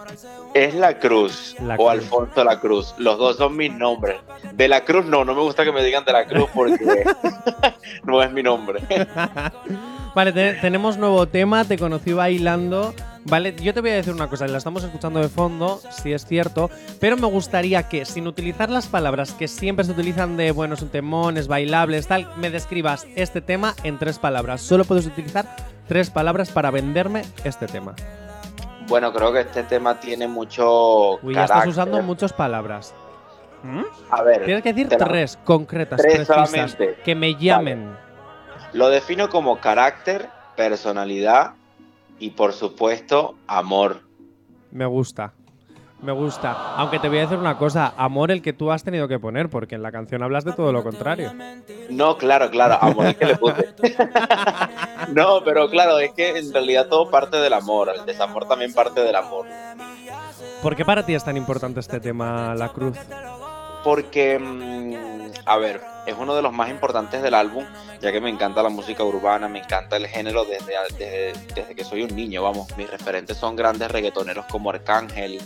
[0.55, 1.91] Es La Cruz La o Cruz.
[1.91, 4.17] Alfonso La Cruz, los dos son mis nombres.
[4.55, 7.05] De La Cruz no, no me gusta que me digan de La Cruz porque
[8.05, 8.81] no es mi nombre.
[10.15, 12.95] Vale, te- tenemos nuevo tema, te conocí bailando.
[13.27, 16.25] Vale, yo te voy a decir una cosa, la estamos escuchando de fondo, si es
[16.25, 20.73] cierto, pero me gustaría que, sin utilizar las palabras que siempre se utilizan de, bueno,
[20.75, 24.63] es un temón, es bailable, es tal, me describas este tema en tres palabras.
[24.63, 25.45] Solo puedes utilizar
[25.87, 27.95] tres palabras para venderme este tema.
[28.89, 32.95] Bueno, creo que este tema tiene mucho Uy, ya estás usando muchas palabras.
[34.11, 36.97] A ver, Tienes que decir la- tres concretas, Tres precisas, solamente.
[37.05, 37.95] que me llamen.
[38.73, 41.53] lo defino como carácter, personalidad
[42.21, 44.03] y por supuesto amor.
[44.71, 45.33] Me gusta.
[46.03, 46.77] Me gusta.
[46.77, 49.51] Aunque te voy a decir una cosa, amor el que tú has tenido que poner,
[49.51, 51.33] porque en la canción hablas de todo lo contrario.
[51.91, 53.69] No, claro, claro, amor es que le puse.
[55.15, 59.03] no, pero claro, es que en realidad todo parte del amor, el desamor también parte
[59.03, 59.47] del amor.
[60.63, 62.97] ¿Por qué para ti es tan importante este tema, La Cruz?
[63.83, 67.65] Porque, mm, a ver, es uno de los más importantes del álbum,
[68.01, 72.03] ya que me encanta la música urbana, me encanta el género desde, desde, que soy
[72.03, 75.41] un niño, vamos, mis referentes son grandes reggaetoneros como Arcángel,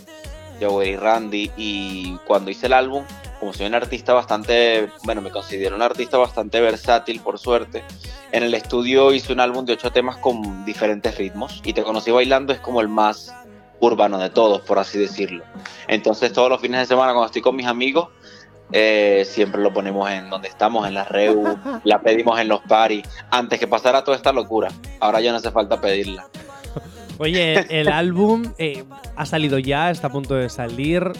[0.59, 3.03] Joey Randy, y cuando hice el álbum,
[3.39, 7.83] como soy un artista bastante, bueno, me considero un artista bastante versátil, por suerte,
[8.31, 12.11] en el estudio hice un álbum de ocho temas con diferentes ritmos, y Te Conocí
[12.11, 13.33] Bailando es como el más
[13.81, 15.43] urbano de todos, por así decirlo.
[15.87, 18.09] Entonces todos los fines de semana cuando estoy con mis amigos,
[18.71, 23.07] eh, siempre lo ponemos en donde estamos, en la REU, la pedimos en los paris,
[23.31, 24.69] antes que pasara toda esta locura.
[24.99, 26.27] Ahora ya no hace falta pedirla.
[27.17, 28.83] Oye, el álbum eh,
[29.15, 31.11] ha salido ya, está a punto de salir.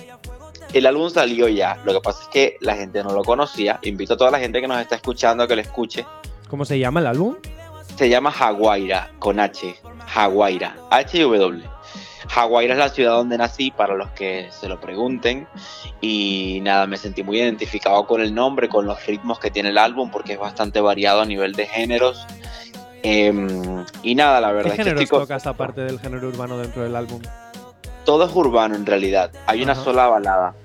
[0.74, 3.80] El álbum salió ya, lo que pasa es que la gente no lo conocía.
[3.84, 6.06] Invito a toda la gente que nos está escuchando a que lo escuche.
[6.50, 7.36] ¿Cómo se llama el álbum?
[7.96, 9.76] Se llama Jaguaira, con H.
[10.08, 11.26] Jaguaira, H
[12.30, 15.48] Jaguaira es la ciudad donde nací, para los que se lo pregunten.
[16.02, 19.78] Y nada, me sentí muy identificado con el nombre, con los ritmos que tiene el
[19.78, 22.26] álbum, porque es bastante variado a nivel de géneros.
[23.04, 26.58] Em, y nada, la ¿Qué verdad es que géneros estoy tocas aparte del género urbano
[26.58, 27.22] dentro del álbum?
[28.06, 29.32] todo es urbano en realidad.
[29.48, 30.56] Hay una sola balada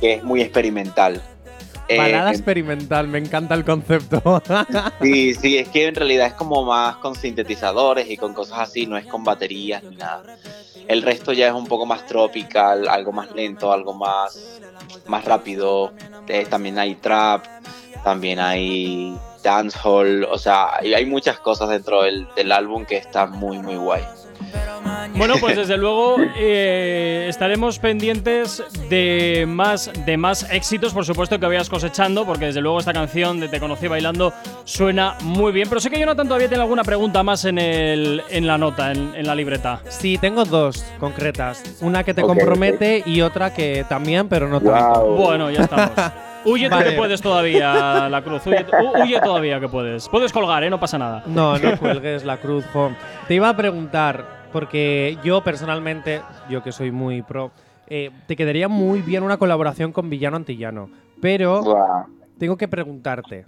[0.00, 1.22] que es muy experimental.
[1.88, 4.42] Eh, Balada experimental, me encanta el concepto.
[5.00, 8.86] Sí, sí, es que en realidad es como más con sintetizadores y con cosas así,
[8.86, 10.22] no es con baterías ni nada.
[10.88, 14.60] El resto ya es un poco más tropical, algo más lento, algo más,
[15.06, 15.92] más rápido.
[16.28, 17.44] Eh, también hay trap,
[18.04, 23.58] también hay dancehall, o sea, hay, muchas cosas dentro del, del álbum que están muy,
[23.58, 24.02] muy guay.
[25.14, 31.46] Bueno, pues desde luego eh, estaremos pendientes de más, de más éxitos, por supuesto, que
[31.46, 34.32] vayas cosechando, porque desde luego esta canción de Te conocí bailando
[34.64, 35.68] suena muy bien.
[35.68, 39.14] Pero sé que Jonathan todavía tiene alguna pregunta más en, el, en la nota, en,
[39.14, 39.80] en la libreta.
[39.88, 41.62] sí, tengo dos concretas.
[41.80, 45.04] Una que te compromete y otra que también, pero no tanto.
[45.06, 45.90] Bueno, ya estamos.
[46.46, 46.90] Huye tú Vale.
[46.90, 48.46] que puedes todavía, la cruz.
[48.46, 50.08] Huye, hu- huye todavía que puedes.
[50.08, 50.70] Puedes colgar, ¿eh?
[50.70, 51.24] No pasa nada.
[51.26, 52.92] No, no cuelgues la cruz, jo.
[53.26, 57.50] Te iba a preguntar, porque yo personalmente, yo que soy muy pro,
[57.88, 60.88] eh, te quedaría muy bien una colaboración con Villano Antillano.
[61.20, 62.06] Pero
[62.38, 63.44] tengo que preguntarte,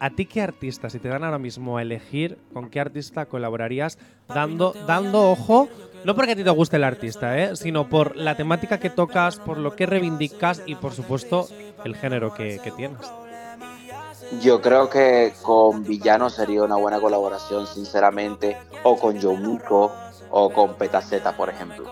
[0.00, 3.96] ¿a ti qué artista, si te dan ahora mismo a elegir, con qué artista colaborarías
[4.26, 5.68] dando, dando ojo?
[6.04, 7.54] No porque a ti te guste el artista, ¿eh?
[7.54, 11.46] sino por la temática que tocas, por lo que reivindicas y por supuesto
[11.84, 12.98] el género que, que tienes.
[14.40, 19.92] Yo creo que con Villano sería una buena colaboración, sinceramente, o con Yomiko
[20.30, 21.90] o con Petaceta, por ejemplo.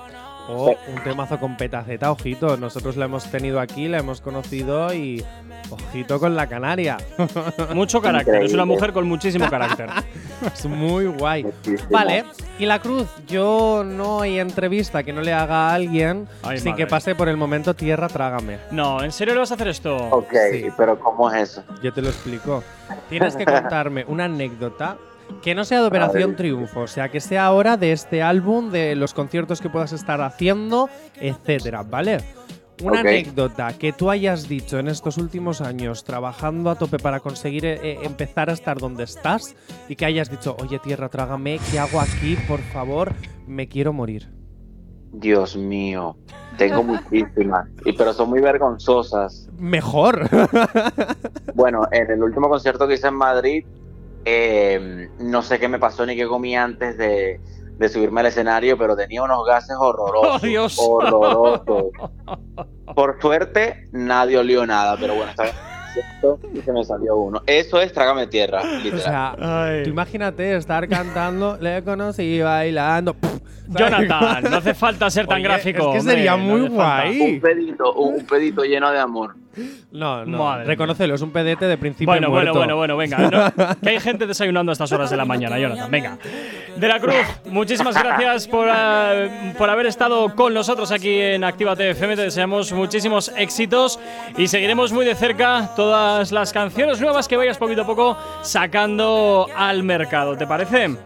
[0.51, 2.57] O un temazo con petaceta, ojito.
[2.57, 5.22] Nosotros la hemos tenido aquí, la hemos conocido y
[5.68, 6.96] ojito con la canaria.
[7.74, 8.42] Mucho carácter.
[8.44, 9.90] Es una mujer con muchísimo carácter.
[10.55, 11.44] es muy guay.
[11.44, 11.90] Muchísimo.
[11.90, 12.24] Vale,
[12.59, 16.70] y la cruz, yo no hay entrevista que no le haga a alguien Ay, sin
[16.70, 16.85] madre.
[16.85, 18.59] que pase por el momento tierra, trágame.
[18.70, 19.96] No, ¿en serio le vas a hacer esto?
[19.96, 20.66] Ok, Sí.
[20.79, 21.62] pero ¿cómo es eso?
[21.83, 22.64] Yo te lo explico.
[23.11, 24.96] Tienes que contarme una anécdota
[25.42, 28.94] que no sea de Operación Triunfo, o sea, que sea ahora de este álbum, de
[28.94, 30.88] los conciertos que puedas estar haciendo,
[31.20, 32.18] etcétera, ¿vale?
[32.82, 37.64] Una anécdota que tú hayas dicho en estos últimos años trabajando a tope para conseguir
[37.64, 39.56] eh, eh, empezar a estar donde estás
[39.88, 42.36] y que hayas dicho, oye tierra, trágame, ¿qué hago aquí?
[42.46, 43.12] Por favor,
[43.48, 44.28] me quiero morir.
[45.12, 46.16] Dios mío.
[46.56, 49.48] Tengo muchísimas, y, pero son muy vergonzosas.
[49.58, 50.28] Mejor.
[51.54, 53.66] Bueno, en el último concierto que hice en Madrid,
[54.30, 57.40] eh, no sé qué me pasó ni qué comí antes de,
[57.78, 60.42] de subirme al escenario, pero tenía unos gases horrorosos.
[60.42, 60.76] ¡Oh, Dios!
[60.78, 61.86] Horrorosos.
[62.94, 67.42] Por suerte, nadie olió nada, pero bueno, concierto y se me salió uno.
[67.46, 69.00] Eso es Trágame Tierra, o literal.
[69.00, 69.82] sea, Ay.
[69.84, 73.16] tú imagínate estar cantando, le conocí bailando.
[73.68, 75.92] Jonathan, no hace falta ser tan Oye, gráfico.
[75.94, 77.34] es que sería muy guay.
[77.34, 79.34] un pedito, un, un pedito lleno de amor.
[79.90, 80.38] No, no.
[80.38, 82.76] Madre Reconócelo, es un pedete de principio Bueno, bueno, muerto.
[82.76, 83.52] bueno, bueno, venga.
[83.56, 83.76] ¿no?
[83.82, 85.90] Que hay gente desayunando a estas horas de la mañana, Jonathan.
[85.90, 86.18] Venga.
[86.76, 91.90] De la Cruz, muchísimas gracias por, eh, por haber estado con nosotros aquí en Actívate
[91.90, 92.14] FM.
[92.16, 93.98] Te deseamos muchísimos éxitos
[94.37, 99.48] y seguiremos muy de cerca todas las canciones nuevas que vayas poquito a poco sacando
[99.56, 100.37] al mercado.
[100.37, 100.96] ¿Te parece?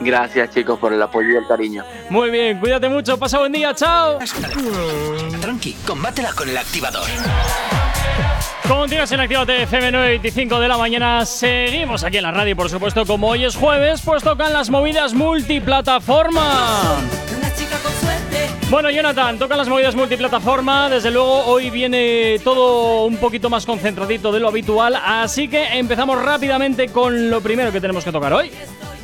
[0.00, 1.84] Gracias, chicos, por el apoyo y el cariño.
[2.10, 4.18] Muy bien, cuídate mucho, pasa buen día, chao.
[5.40, 7.02] Tranqui, combátela con el activador.
[8.68, 11.24] Continúas en Actívate FM 9.25 de la mañana.
[11.24, 15.14] Seguimos aquí en la radio, por supuesto, como hoy es jueves, pues tocan las movidas
[15.14, 16.98] multiplataforma.
[18.70, 20.90] Bueno, Jonathan, tocan las movidas multiplataforma.
[20.90, 24.94] Desde luego, hoy viene todo un poquito más concentradito de lo habitual.
[25.02, 28.50] Así que empezamos rápidamente con lo primero que tenemos que tocar hoy.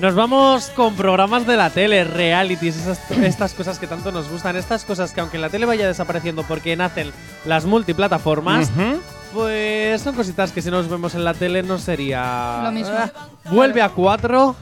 [0.01, 4.55] Nos vamos con programas de la tele, realities, esas- estas cosas que tanto nos gustan,
[4.57, 7.11] estas cosas que aunque la tele vaya desapareciendo porque nacen
[7.47, 8.69] las multiplataformas,
[9.33, 12.61] pues son cositas que si nos vemos en la tele no sería...
[12.65, 12.95] Lo mismo.
[12.99, 13.11] Ah,
[13.51, 14.57] vuelve a cuatro.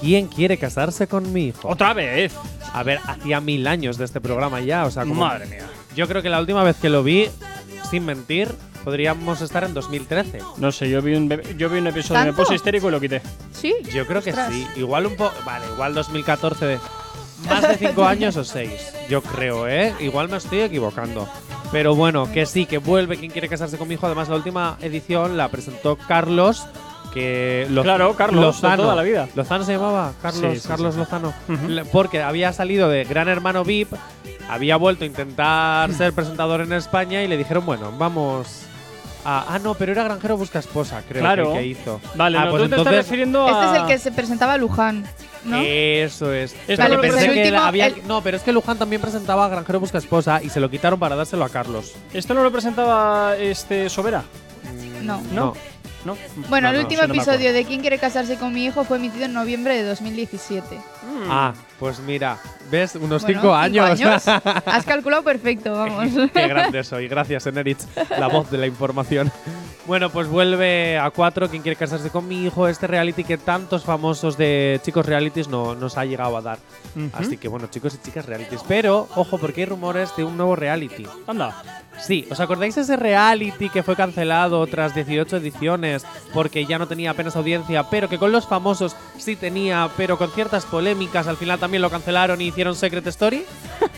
[0.00, 1.68] ¿Quién quiere casarse con mi hijo?
[1.68, 2.32] Otra vez.
[2.72, 5.26] A ver, hacía mil años de este programa ya, o sea, como...
[5.26, 5.66] Madre mía.
[5.96, 7.28] Yo creo que la última vez que lo vi,
[7.90, 8.48] sin mentir,
[8.84, 10.38] podríamos estar en 2013.
[10.58, 12.42] No sé, yo vi un, yo vi un episodio, me ¿Tanto?
[12.42, 13.20] puse histérico y lo quité.
[13.52, 13.74] Sí.
[13.92, 14.52] Yo creo que Ostras.
[14.52, 14.66] sí.
[14.76, 15.34] Igual un poco.
[15.44, 16.64] Vale, igual 2014.
[16.66, 16.78] de-
[17.48, 18.70] Más de 5 años o 6.
[19.08, 19.94] Yo creo, ¿eh?
[20.00, 21.28] Igual me estoy equivocando.
[21.72, 24.06] Pero bueno, que sí, que vuelve quien quiere casarse con mi hijo.
[24.06, 26.64] Además, la última edición la presentó Carlos.
[27.12, 29.28] Que Claro, Carlos, de toda la vida.
[29.34, 31.00] Lozano se llamaba, Carlos, Sí, sí, Carlos sí.
[31.00, 31.32] Lozano.
[31.92, 33.92] Porque había salido de Gran Hermano VIP,
[34.48, 38.62] había vuelto a intentar ser presentador en España y le dijeron, bueno, vamos
[39.24, 39.44] a.
[39.54, 41.52] Ah, no, pero era Granjero Busca Esposa, creo Claro.
[41.52, 42.00] que, que hizo.
[42.14, 43.50] Vale, Ah, no, pues tú te estás entonces- refiriendo a.
[43.50, 45.04] Este es el que se presentaba a Luján,
[45.44, 45.58] ¿no?
[45.60, 46.54] Eso es.
[46.68, 49.48] Vale, pero pensé que último- había- el- No, pero es que Luján también presentaba a
[49.48, 51.92] Granjero Busca Esposa y se lo quitaron para dárselo a Carlos.
[52.14, 54.22] ¿Esto no lo presentaba este Sobera?
[55.02, 55.20] No.
[55.32, 55.32] ¿No?
[55.32, 55.54] ¿No?
[56.04, 58.84] Bueno, No, el no, último no episodio de ¿Quién quiere casarse con mi hijo?
[58.84, 60.78] fue emitido en noviembre de 2017.
[61.28, 62.38] Ah, pues mira,
[62.70, 62.94] ¿ves?
[62.94, 64.00] Unos Bueno, cinco años.
[64.66, 66.08] Has calculado perfecto, vamos.
[66.32, 67.08] Qué grande soy.
[67.08, 67.84] Gracias, Eneritz,
[68.18, 69.30] la voz de la información.
[69.86, 71.48] Bueno, pues vuelve a cuatro.
[71.48, 72.68] Quien quiere casarse con mi hijo?
[72.68, 76.58] Este reality que tantos famosos de chicos realities no nos ha llegado a dar.
[76.96, 77.10] Ujú.
[77.12, 78.60] Así que bueno, chicos y chicas realities.
[78.68, 81.06] Pero, ojo, porque hay rumores de un nuevo reality.
[81.26, 81.62] Anda.
[82.02, 86.88] Sí, ¿os acordáis de ese reality que fue cancelado tras 18 ediciones porque ya no
[86.88, 91.36] tenía apenas audiencia, pero que con los famosos sí tenía, pero con ciertas polémicas al
[91.36, 93.44] final también lo cancelaron y hicieron Secret Story?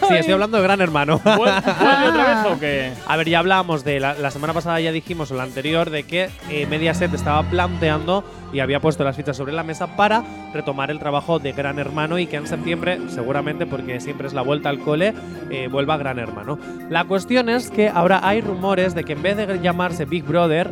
[0.08, 1.20] Sí, estoy hablando de Gran Hermano.
[1.20, 2.92] ¿Vuel- ¿Vuelve otra vez o qué?
[3.06, 6.02] A ver, ya hablábamos de la, la semana pasada, ya dijimos, o la anterior, de
[6.02, 10.90] que eh, Mediaset estaba planteando y había puesto las fichas sobre la mesa para retomar
[10.90, 14.70] el trabajo de Gran Hermano y que en septiembre, seguramente porque siempre es la vuelta
[14.70, 15.14] al cole,
[15.50, 16.58] eh, vuelva Gran Hermano.
[16.90, 20.70] La cuestión es que ahora hay rumores de que en vez de llamarse Big Brother,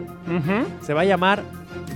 [0.83, 1.43] se va a llamar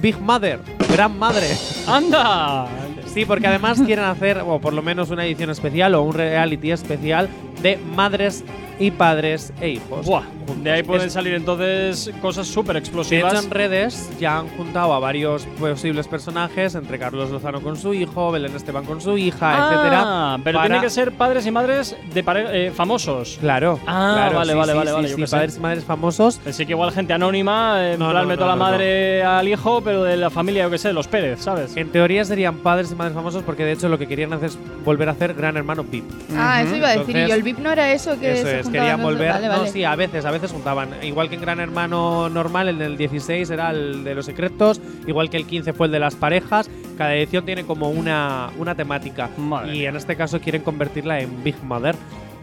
[0.01, 0.61] Big Mother,
[0.93, 1.47] Gran Madre.
[1.87, 2.67] ¡Anda!
[3.07, 6.73] Sí, porque además quieren hacer, o por lo menos una edición especial o un reality
[6.73, 7.29] especial
[7.63, 8.45] de madres
[8.79, 10.07] y padres e hijos.
[10.07, 10.23] Buah,
[10.63, 13.45] de ahí pueden Es- salir entonces cosas súper De hecho, explosivas.
[13.45, 18.31] en redes ya han juntado a varios posibles personajes, entre Carlos Lozano con su hijo,
[18.33, 20.39] Belén Esteban con su hija, Ah, etcétera.
[20.45, 23.39] pero para- tienen que ser padres y madres de eh, famosos.
[23.41, 23.79] Claro.
[23.87, 25.37] Ah, claro, vale, sí, vale, sí, vale, sí, vale, sé.
[25.37, 26.37] padres y madres famosos.
[26.39, 29.23] Pensé que igual gente anónima, en No, plan no, meto no, a la no, madre
[29.23, 31.77] al hijo, pero de la familia, yo qué sé, los Pérez, ¿sabes?
[31.77, 34.59] En teoría serían padres y madres famosos porque de hecho lo que querían hacer es
[34.85, 36.05] volver a hacer Gran Hermano VIP.
[36.37, 37.17] Ah, eso iba a decir.
[37.17, 39.31] Entonces- y yo, el VIP no era eso que Eso se querían volver.
[39.31, 39.71] Vale, No, vale.
[39.71, 40.91] sí, a veces, a veces juntaban.
[41.03, 45.31] Igual que en Gran Hermano normal, el del 16 era el de los secretos, igual
[45.31, 46.69] que el 15 fue el de las parejas.
[46.99, 49.29] Cada edición tiene como una, una temática.
[49.37, 51.97] Madre y en este caso quieren convertirla en Big Mother.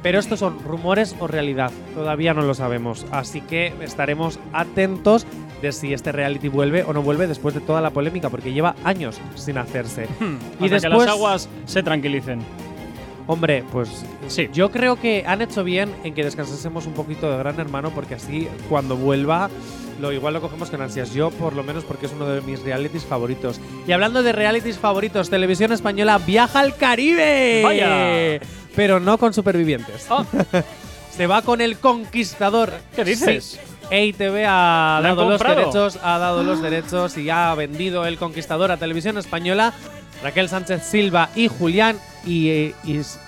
[0.03, 3.05] Pero estos son rumores o realidad, todavía no lo sabemos.
[3.12, 5.27] Así que estaremos atentos
[5.62, 8.75] de si este reality vuelve o no vuelve después de toda la polémica, porque lleva
[8.84, 10.07] años sin hacerse.
[10.60, 12.39] y y que después, las aguas se tranquilicen.
[13.27, 13.89] Hombre, pues
[14.27, 14.49] Sí.
[14.53, 18.15] yo creo que han hecho bien en que descansásemos un poquito de Gran Hermano porque
[18.15, 19.49] así cuando vuelva
[19.99, 21.13] lo igual lo cogemos con ansias.
[21.13, 23.60] Yo por lo menos porque es uno de mis realities favoritos.
[23.88, 27.62] Y hablando de realities favoritos, Televisión Española viaja al Caribe.
[27.63, 28.39] Vaya.
[28.75, 30.07] Pero no con supervivientes.
[30.10, 30.25] Ah.
[31.15, 32.73] Se va con el conquistador.
[32.95, 33.43] ¿Qué dices?
[33.45, 33.60] Sí.
[33.91, 38.17] EITV ha ¿Le han dado los derechos, ha dado los derechos y ha vendido el
[38.17, 39.73] conquistador a televisión española.
[40.23, 42.75] Raquel Sánchez Silva y Julián y, eh,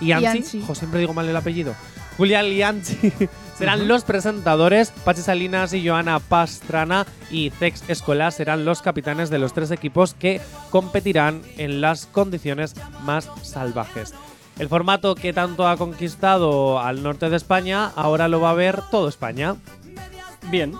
[0.00, 0.62] Ianchi.
[0.62, 1.74] Jo, siempre digo mal el apellido.
[2.16, 3.12] Julián Ianchi
[3.58, 4.90] serán los presentadores.
[5.04, 10.14] Pachi Salinas y Joana Pastrana y Cex Escola serán los capitanes de los tres equipos
[10.14, 14.14] que competirán en las condiciones más salvajes.
[14.58, 18.80] El formato que tanto ha conquistado al norte de España, ahora lo va a ver
[18.90, 19.56] todo España.
[20.50, 20.74] Bien.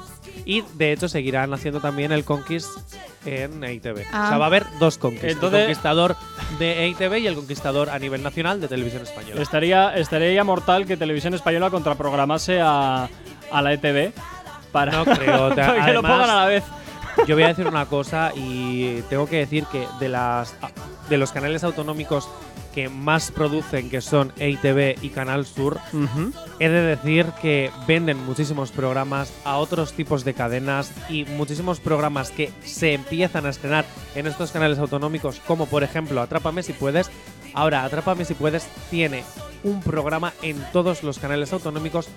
[0.45, 2.69] Y de hecho seguirán haciendo también el Conquist
[3.25, 4.05] en EITV.
[4.13, 4.25] Ah.
[4.25, 5.25] O sea, va a haber dos Conquist.
[5.25, 6.17] Entonces- el conquistador
[6.59, 9.41] de EITV y el conquistador a nivel nacional de televisión española.
[9.43, 13.09] Estaría, estaría ya mortal que Televisión Española contraprogramase a,
[13.51, 14.13] a la ETV
[14.73, 15.49] para, No creo.
[15.55, 16.65] para que lo pongan a la vez.
[17.27, 20.55] Yo voy a decir una cosa y tengo que decir que de las
[21.09, 22.29] de los canales autonómicos
[22.75, 25.79] que más producen, que son EITV y Canal Sur,
[26.59, 32.31] he de decir que venden muchísimos programas a otros tipos de cadenas y muchísimos programas
[32.31, 33.85] que se empiezan a estrenar
[34.17, 37.11] en estos canales autonómicos, como por ejemplo Atrápame si puedes.
[37.55, 39.23] Ahora, Atrápame si puedes tiene
[39.63, 42.09] un programa en todos los canales autonómicos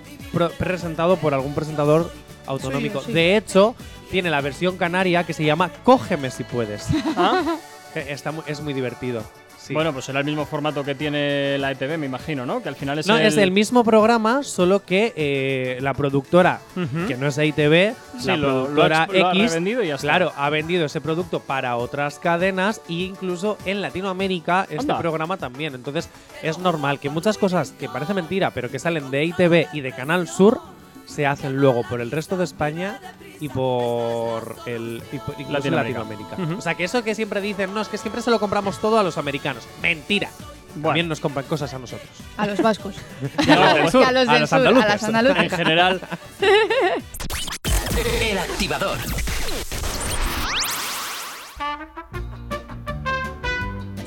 [0.58, 2.12] presentado por algún presentador
[2.48, 3.02] autonómico.
[3.02, 3.14] Sí, sí.
[3.14, 3.76] De hecho,
[4.10, 6.88] tiene la versión canaria que se llama Cógeme si puedes.
[7.16, 7.58] Ah,
[7.96, 9.24] Está es muy divertido.
[9.68, 9.74] Sí.
[9.74, 12.62] Bueno, pues será el mismo formato que tiene la ETV, me imagino, ¿no?
[12.64, 13.26] Que al final es No, el…
[13.26, 16.62] es el mismo programa, solo que eh, la productora,
[17.08, 19.88] que no es ITV, Sí, la lo- lo ha productora lo ha X, revendido y
[19.88, 20.08] ya está.
[20.08, 25.76] claro, ha vendido ese producto para otras cadenas e incluso en Latinoamérica este programa también.
[25.76, 26.10] Entonces
[26.42, 29.92] es normal que muchas cosas que parece mentira, pero que salen de ITV y de
[29.92, 30.60] Canal Sur,
[31.08, 33.00] se hacen luego por el resto de España
[33.40, 36.36] y por el y por- Latinoamérica.
[36.58, 39.00] O sea que eso que siempre dicen, no, es que siempre se lo compramos todo
[39.00, 39.64] a los americanos.
[39.82, 40.30] Mentira.
[40.76, 40.90] Bueno.
[40.90, 42.08] También nos compran cosas a nosotros.
[42.38, 42.94] A los vascos.
[43.48, 44.90] Y a los del sur, a los a del los sur, a andaluces.
[44.90, 45.44] las andaluces.
[45.44, 46.02] En general,
[48.22, 48.98] El activador.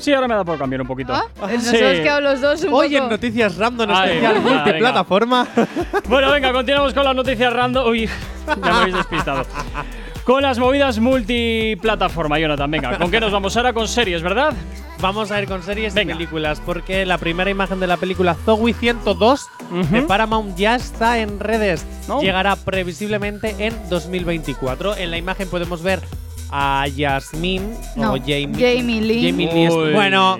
[0.01, 1.13] Sí, ahora me da por cambiar un poquito.
[1.13, 1.23] ¿Ah?
[1.39, 1.77] Nos Sí.
[1.77, 3.07] hemos quedado los dos un Hoy en.
[3.09, 4.61] Noticias Random Ay, especial venga.
[6.09, 7.87] Bueno, venga, continuamos con las noticias random.
[7.87, 8.09] Uy,
[8.47, 9.45] ya me habéis despistado.
[10.25, 12.69] Con las movidas multiplataforma, Jonathan.
[12.69, 13.73] Venga, ¿con qué nos vamos ahora?
[13.73, 14.53] Con series, ¿verdad?
[14.99, 16.13] Vamos a ir con series Venga.
[16.13, 19.47] y películas, porque la primera imagen de la película Zowie 102
[19.89, 20.01] de.
[20.03, 21.85] Paramount ya está en redes.
[22.07, 22.21] No.
[22.21, 24.97] Llegará previsiblemente en 2024.
[24.97, 26.01] En la imagen podemos ver
[26.51, 29.29] a Yasmin No, o Jamie, Jamie Lee.
[29.31, 29.93] Jamie Lee es- Uy.
[29.93, 30.37] bueno,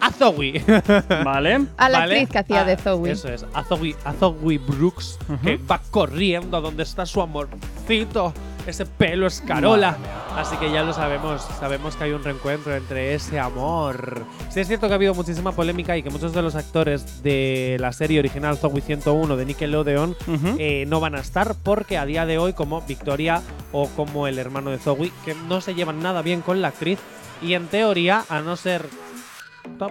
[0.00, 0.62] a Zowie.
[1.24, 1.66] Vale.
[1.76, 2.14] A la ¿Vale?
[2.20, 3.10] actriz que hacía Ah, de Zoe.
[3.10, 8.32] Eso es, a Zoe, a Zoe Brooks, que va corriendo a donde está su amorcito,
[8.70, 9.96] ese pelo escarola.
[10.36, 14.24] Así que ya lo sabemos, sabemos que hay un reencuentro entre ese amor.
[14.50, 17.76] Sí es cierto que ha habido muchísima polémica y que muchos de los actores de
[17.80, 20.16] la serie original Zoe 101 de Nickelodeon
[20.58, 24.38] eh, no van a estar porque a día de hoy como Victoria o como el
[24.38, 26.98] hermano de Zoe, que no se llevan nada bien con la actriz
[27.42, 28.86] y en teoría, a no ser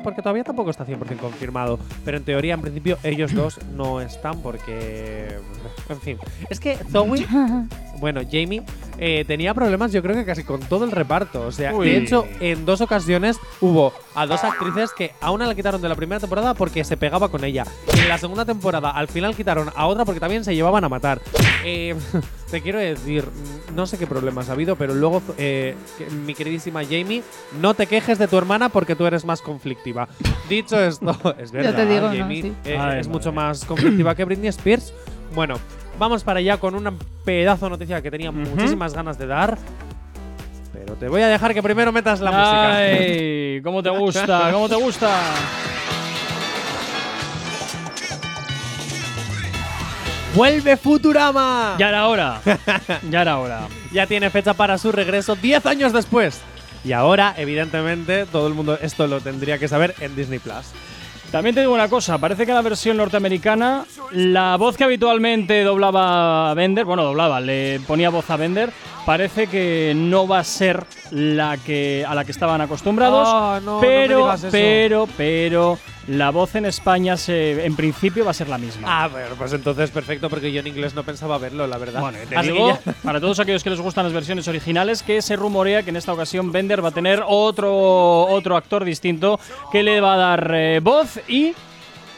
[0.03, 1.79] porque todavía tampoco está 100% confirmado.
[2.03, 5.37] Pero en teoría, en principio, ellos dos no están porque.
[5.89, 6.17] En fin.
[6.49, 7.25] Es que Zoe,
[7.99, 8.63] bueno, Jamie,
[8.99, 11.41] eh, tenía problemas, yo creo que casi con todo el reparto.
[11.45, 11.89] O sea, Uy.
[11.89, 15.89] de hecho, en dos ocasiones hubo a dos actrices que a una la quitaron de
[15.89, 17.65] la primera temporada porque se pegaba con ella.
[17.95, 20.89] Y en la segunda temporada, al final quitaron a otra porque también se llevaban a
[20.89, 21.21] matar.
[21.63, 21.95] Eh,
[22.51, 23.25] te quiero decir,
[23.75, 25.75] no sé qué problemas ha habido, pero luego, eh,
[26.25, 27.21] mi queridísima Jamie,
[27.61, 30.07] no te quejes de tu hermana porque tú eres más conflictiva.
[30.49, 32.17] Dicho esto, es verdad, te digo, ¿no?
[32.17, 32.53] Jamie Sí.
[32.65, 34.93] eh, Ay, es madre mucho más conflictiva que Britney Spears.
[35.35, 35.59] Bueno,
[35.97, 36.93] vamos para allá con una
[37.25, 39.57] pedazo de noticia que tenía muchísimas ganas de dar.
[40.73, 42.75] Pero te voy a dejar que primero metas la música.
[42.77, 44.51] Ay, ¿cómo te gusta?
[44.51, 45.09] ¿Cómo te gusta?
[50.35, 51.75] ¡Vuelve Futurama!
[51.79, 52.41] Ya era hora.
[53.09, 53.61] Ya era hora.
[53.91, 56.41] ya tiene fecha para su regreso 10 años después.
[56.83, 60.67] Y ahora, evidentemente, todo el mundo esto lo tendría que saber en Disney Plus.
[61.31, 65.61] También te digo una cosa, parece que en la versión norteamericana la voz que habitualmente
[65.63, 68.71] doblaba a Bender, bueno, doblaba, le ponía voz a Bender,
[69.05, 73.75] parece que no va a ser la que a la que estaban acostumbrados, Ah, no,
[73.75, 74.51] no pero digas eso.
[74.51, 79.03] pero pero la voz en España se en principio va a ser la misma.
[79.03, 81.99] Ah, bueno, pues entonces perfecto, porque yo en inglés no pensaba verlo, la verdad.
[81.99, 85.83] Bueno, te digo, para todos aquellos que les gustan las versiones originales, que se rumorea
[85.83, 89.39] que en esta ocasión Bender va a tener otro, otro actor distinto
[89.71, 91.53] que le va a dar eh, voz y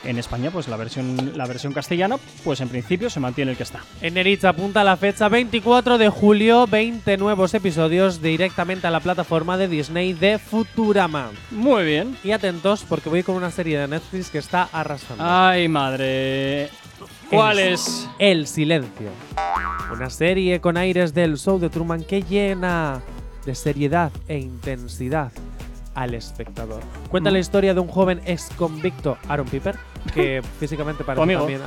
[0.06, 3.64] En España, pues la versión, la versión castellana, pues en principio se mantiene el que
[3.64, 3.82] está.
[4.02, 9.58] En Eritz apunta la fecha 24 de julio, 20 nuevos episodios directamente a la plataforma
[9.58, 11.32] de Disney de Futurama.
[11.52, 12.18] Muy bien.
[12.24, 15.24] Y atentos porque voy con una serie de Netflix que está arrastrando.
[15.28, 16.70] Ay, madre.
[17.30, 18.08] ¿Cuál El- es?
[18.20, 19.10] El silencio.
[19.92, 23.02] Una serie con aires del show de Truman que llena
[23.46, 25.32] de seriedad e intensidad
[25.96, 26.82] al espectador.
[27.10, 27.34] Cuenta Mm.
[27.34, 29.76] la historia de un joven ex convicto, Aaron Piper,
[30.14, 31.42] que físicamente parece amigo.
[31.42, 31.62] también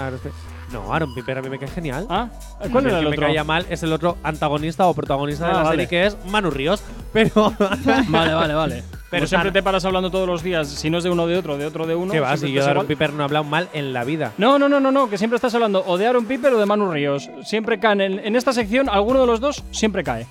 [0.72, 2.06] No, Aaron Piper a mí me cae genial.
[2.08, 2.28] Ah,
[2.72, 3.20] ¿cuál era el que otro?
[3.20, 5.70] me caía mal es el otro antagonista o protagonista de Ah, la vale.
[5.84, 6.82] serie que es Manu Ríos.
[7.12, 7.52] Pero.
[8.08, 8.82] Vale, vale, vale.
[9.10, 11.58] Pero siempre te paras hablando todos los días, si no es de uno de otro,
[11.58, 12.10] de otro de uno.
[12.10, 12.34] ¿Qué va?
[12.38, 12.86] Si yo de Aaron igual.
[12.86, 14.32] Piper no he hablado mal en la vida.
[14.38, 16.64] No, no, no, no, no, que siempre estás hablando o de Aaron Piper o de
[16.64, 17.28] Manu Ríos.
[17.44, 20.26] Siempre caen en, en esta sección, alguno de los dos siempre cae.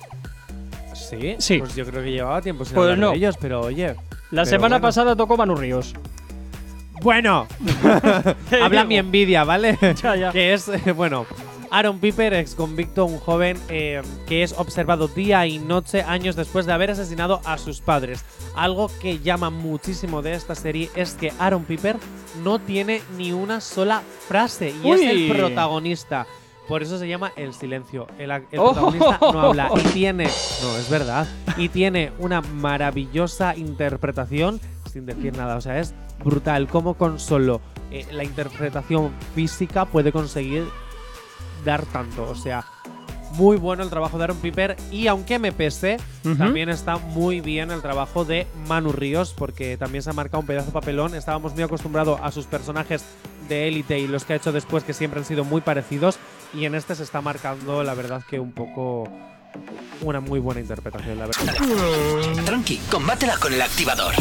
[0.94, 1.58] Sí, Sí.
[1.58, 3.10] Pues yo creo que llevaba tiempo sin Pues hablar no.
[3.10, 3.88] de ellos, pero oye.
[4.30, 4.82] La Pero semana bueno.
[4.88, 5.94] pasada tocó Manu Ríos.
[7.02, 7.46] Bueno,
[8.62, 9.78] habla mi envidia, ¿vale?
[10.02, 10.32] Ya, ya.
[10.32, 11.26] que es, eh, bueno,
[11.70, 16.66] Aaron Piper, ex convicto, un joven eh, que es observado día y noche años después
[16.66, 18.24] de haber asesinado a sus padres.
[18.54, 21.96] Algo que llama muchísimo de esta serie es que Aaron Piper
[22.44, 26.26] no tiene ni una sola frase y es el protagonista.
[26.68, 28.06] Por eso se llama El Silencio.
[28.18, 28.72] El Oh.
[28.72, 31.26] protagonista no habla y tiene, no, es verdad,
[31.56, 34.60] y tiene una maravillosa interpretación
[34.92, 35.56] sin decir nada.
[35.56, 35.94] O sea, es
[36.24, 37.60] brutal cómo con solo
[37.90, 40.64] eh, la interpretación física puede conseguir
[41.64, 42.28] dar tanto.
[42.28, 42.64] O sea,
[43.32, 45.98] muy bueno el trabajo de Aaron Piper y aunque me pese,
[46.38, 50.46] también está muy bien el trabajo de Manu Ríos porque también se ha marcado un
[50.46, 51.14] pedazo de papelón.
[51.14, 53.04] Estábamos muy acostumbrados a sus personajes
[53.48, 56.18] de élite y los que ha hecho después que siempre han sido muy parecidos
[56.54, 59.08] y en este se está marcando la verdad que un poco
[60.02, 62.44] una muy buena interpretación, la verdad.
[62.44, 64.14] Tranqui, combátela con el activador.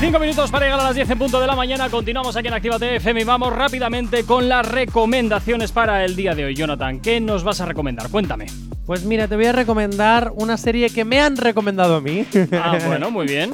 [0.00, 1.90] Cinco minutos para llegar a las 10 en punto de la mañana.
[1.90, 6.46] Continuamos aquí en Actívate FM y vamos rápidamente con las recomendaciones para el día de
[6.46, 6.54] hoy.
[6.54, 8.08] Jonathan, ¿qué nos vas a recomendar?
[8.08, 8.46] Cuéntame.
[8.86, 12.24] Pues mira, te voy a recomendar una serie que me han recomendado a mí.
[12.52, 13.50] Ah, bueno, muy bien.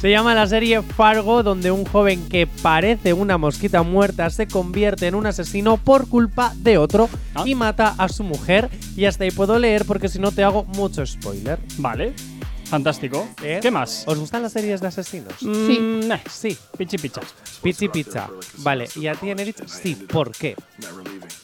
[0.00, 5.06] Se llama la serie Fargo, donde un joven que parece una mosquita muerta se convierte
[5.06, 7.44] en un asesino por culpa de otro Ah.
[7.46, 8.68] y mata a su mujer.
[8.96, 11.58] Y hasta ahí puedo leer porque si no te hago mucho spoiler.
[11.78, 12.12] Vale.
[12.66, 13.28] Fantástico.
[13.42, 13.60] ¿Eh?
[13.62, 14.04] ¿Qué más?
[14.06, 15.34] ¿Os gustan las series de asesinos?
[15.38, 15.46] Sí.
[15.46, 16.56] Mm, nah, Sí.
[16.76, 17.20] Pichi picha.
[17.62, 18.28] Pichi Pizza.
[18.58, 19.64] Vale, ¿y a ti, Enerich?
[19.66, 20.56] Sí, ¿por qué?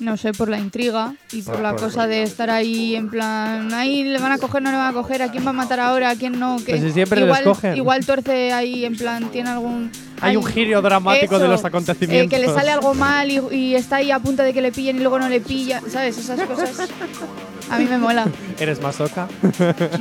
[0.00, 3.08] No sé, por la intriga y por Por- la por- cosa de estar ahí en
[3.10, 5.54] plan, ahí le van a coger, no le van a coger, a quién va a
[5.54, 6.56] matar ahora, a quién no.
[6.58, 7.76] Que Pues si siempre les igual, cogen.
[7.76, 9.90] igual torce ahí en plan, tiene algún.
[10.22, 12.26] Hay un giro dramático de los acontecimientos.
[12.26, 14.72] eh, que le sale algo mal y, y está ahí a punto de que le
[14.72, 16.18] pillen y luego no le pilla, ¿sabes?
[16.18, 16.88] Esas cosas.
[17.70, 18.26] A mí me mola.
[18.58, 19.28] ¿Eres masoca?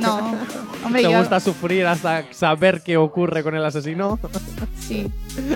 [0.00, 0.36] No,
[0.84, 1.18] hombre, ¿Te yo.
[1.18, 4.18] gusta sufrir hasta saber qué ocurre con el asesino?
[4.78, 5.10] Sí.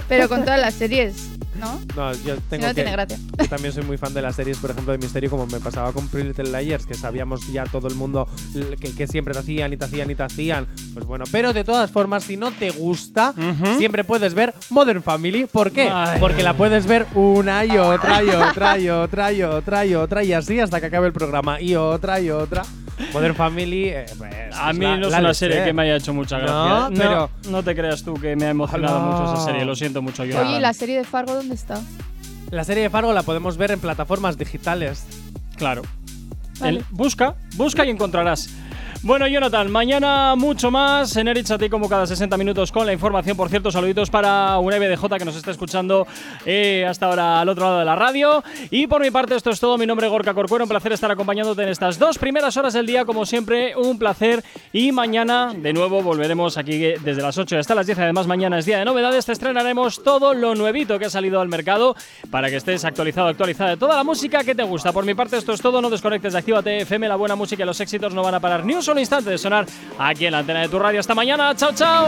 [0.08, 1.14] Pero con todas las series,
[1.56, 1.80] ¿no?
[1.96, 3.18] No, yo Si tengo no, que, tiene gracia.
[3.38, 5.92] Yo también soy muy fan de las series, por ejemplo, de misterio, como me pasaba
[5.92, 8.28] con Pretty Little Liars, que sabíamos ya todo el mundo
[8.80, 10.66] que, que siempre te hacían y te hacían y te hacían.
[10.92, 13.34] Pues bueno, pero de todas formas, si no te gusta,
[13.78, 15.46] siempre puedes ver Modern Family.
[15.46, 15.88] ¿Por qué?
[15.90, 16.20] Ay.
[16.20, 20.24] Porque la puedes ver una y otra y otra y otra y otra y otra
[20.24, 21.60] y así hasta que acabe el programa.
[21.60, 22.62] Y otra y otra.
[23.12, 23.88] Modern Family.
[23.88, 26.44] eh, pues, A mí la- no es una serie que me haya hecho mucha No,
[26.44, 26.86] gracia.
[26.88, 26.92] ¿eh?
[26.96, 29.64] pero- no te creas tú que me ha emocionado mucho esa serie.
[29.64, 30.48] Lo siento mucho, Jonathan.
[30.48, 31.80] Oye, ¿y la serie de Fargo dónde está?
[32.50, 35.04] La serie de Fargo la podemos ver en plataformas digitales.
[35.56, 35.82] Claro.
[36.60, 36.78] Vale.
[36.78, 38.48] El- busca, busca y encontrarás.
[39.04, 42.92] Bueno, Jonathan, mañana mucho más en Erich a ti como cada 60 minutos con la
[42.94, 43.36] información.
[43.36, 46.06] Por cierto, saluditos para un EBDJ que nos está escuchando
[46.46, 48.42] eh, hasta ahora al otro lado de la radio.
[48.70, 49.76] Y por mi parte, esto es todo.
[49.76, 50.64] Mi nombre es Gorka Corcuero.
[50.64, 53.04] Un placer estar acompañándote en estas dos primeras horas del día.
[53.04, 54.42] Como siempre, un placer.
[54.72, 57.98] Y mañana, de nuevo, volveremos aquí desde las 8 hasta las 10.
[57.98, 59.26] Además, mañana es día de novedades.
[59.26, 61.94] Te estrenaremos todo lo nuevito que ha salido al mercado
[62.30, 64.94] para que estés actualizado, actualizada toda la música que te gusta.
[64.94, 65.82] Por mi parte, esto es todo.
[65.82, 67.06] No desconectes de Actívate FM.
[67.06, 69.66] La buena música y los éxitos no van a parar ni un instante de sonar
[69.98, 71.00] aquí en la antena de tu radio.
[71.00, 71.54] Hasta mañana.
[71.56, 72.06] Chao, chao.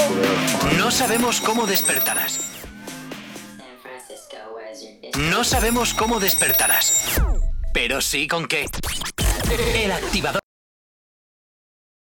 [0.79, 2.53] No sabemos cómo despertarás.
[5.17, 7.21] No sabemos cómo despertarás.
[7.73, 8.67] Pero sí con qué.
[9.75, 10.46] El activador.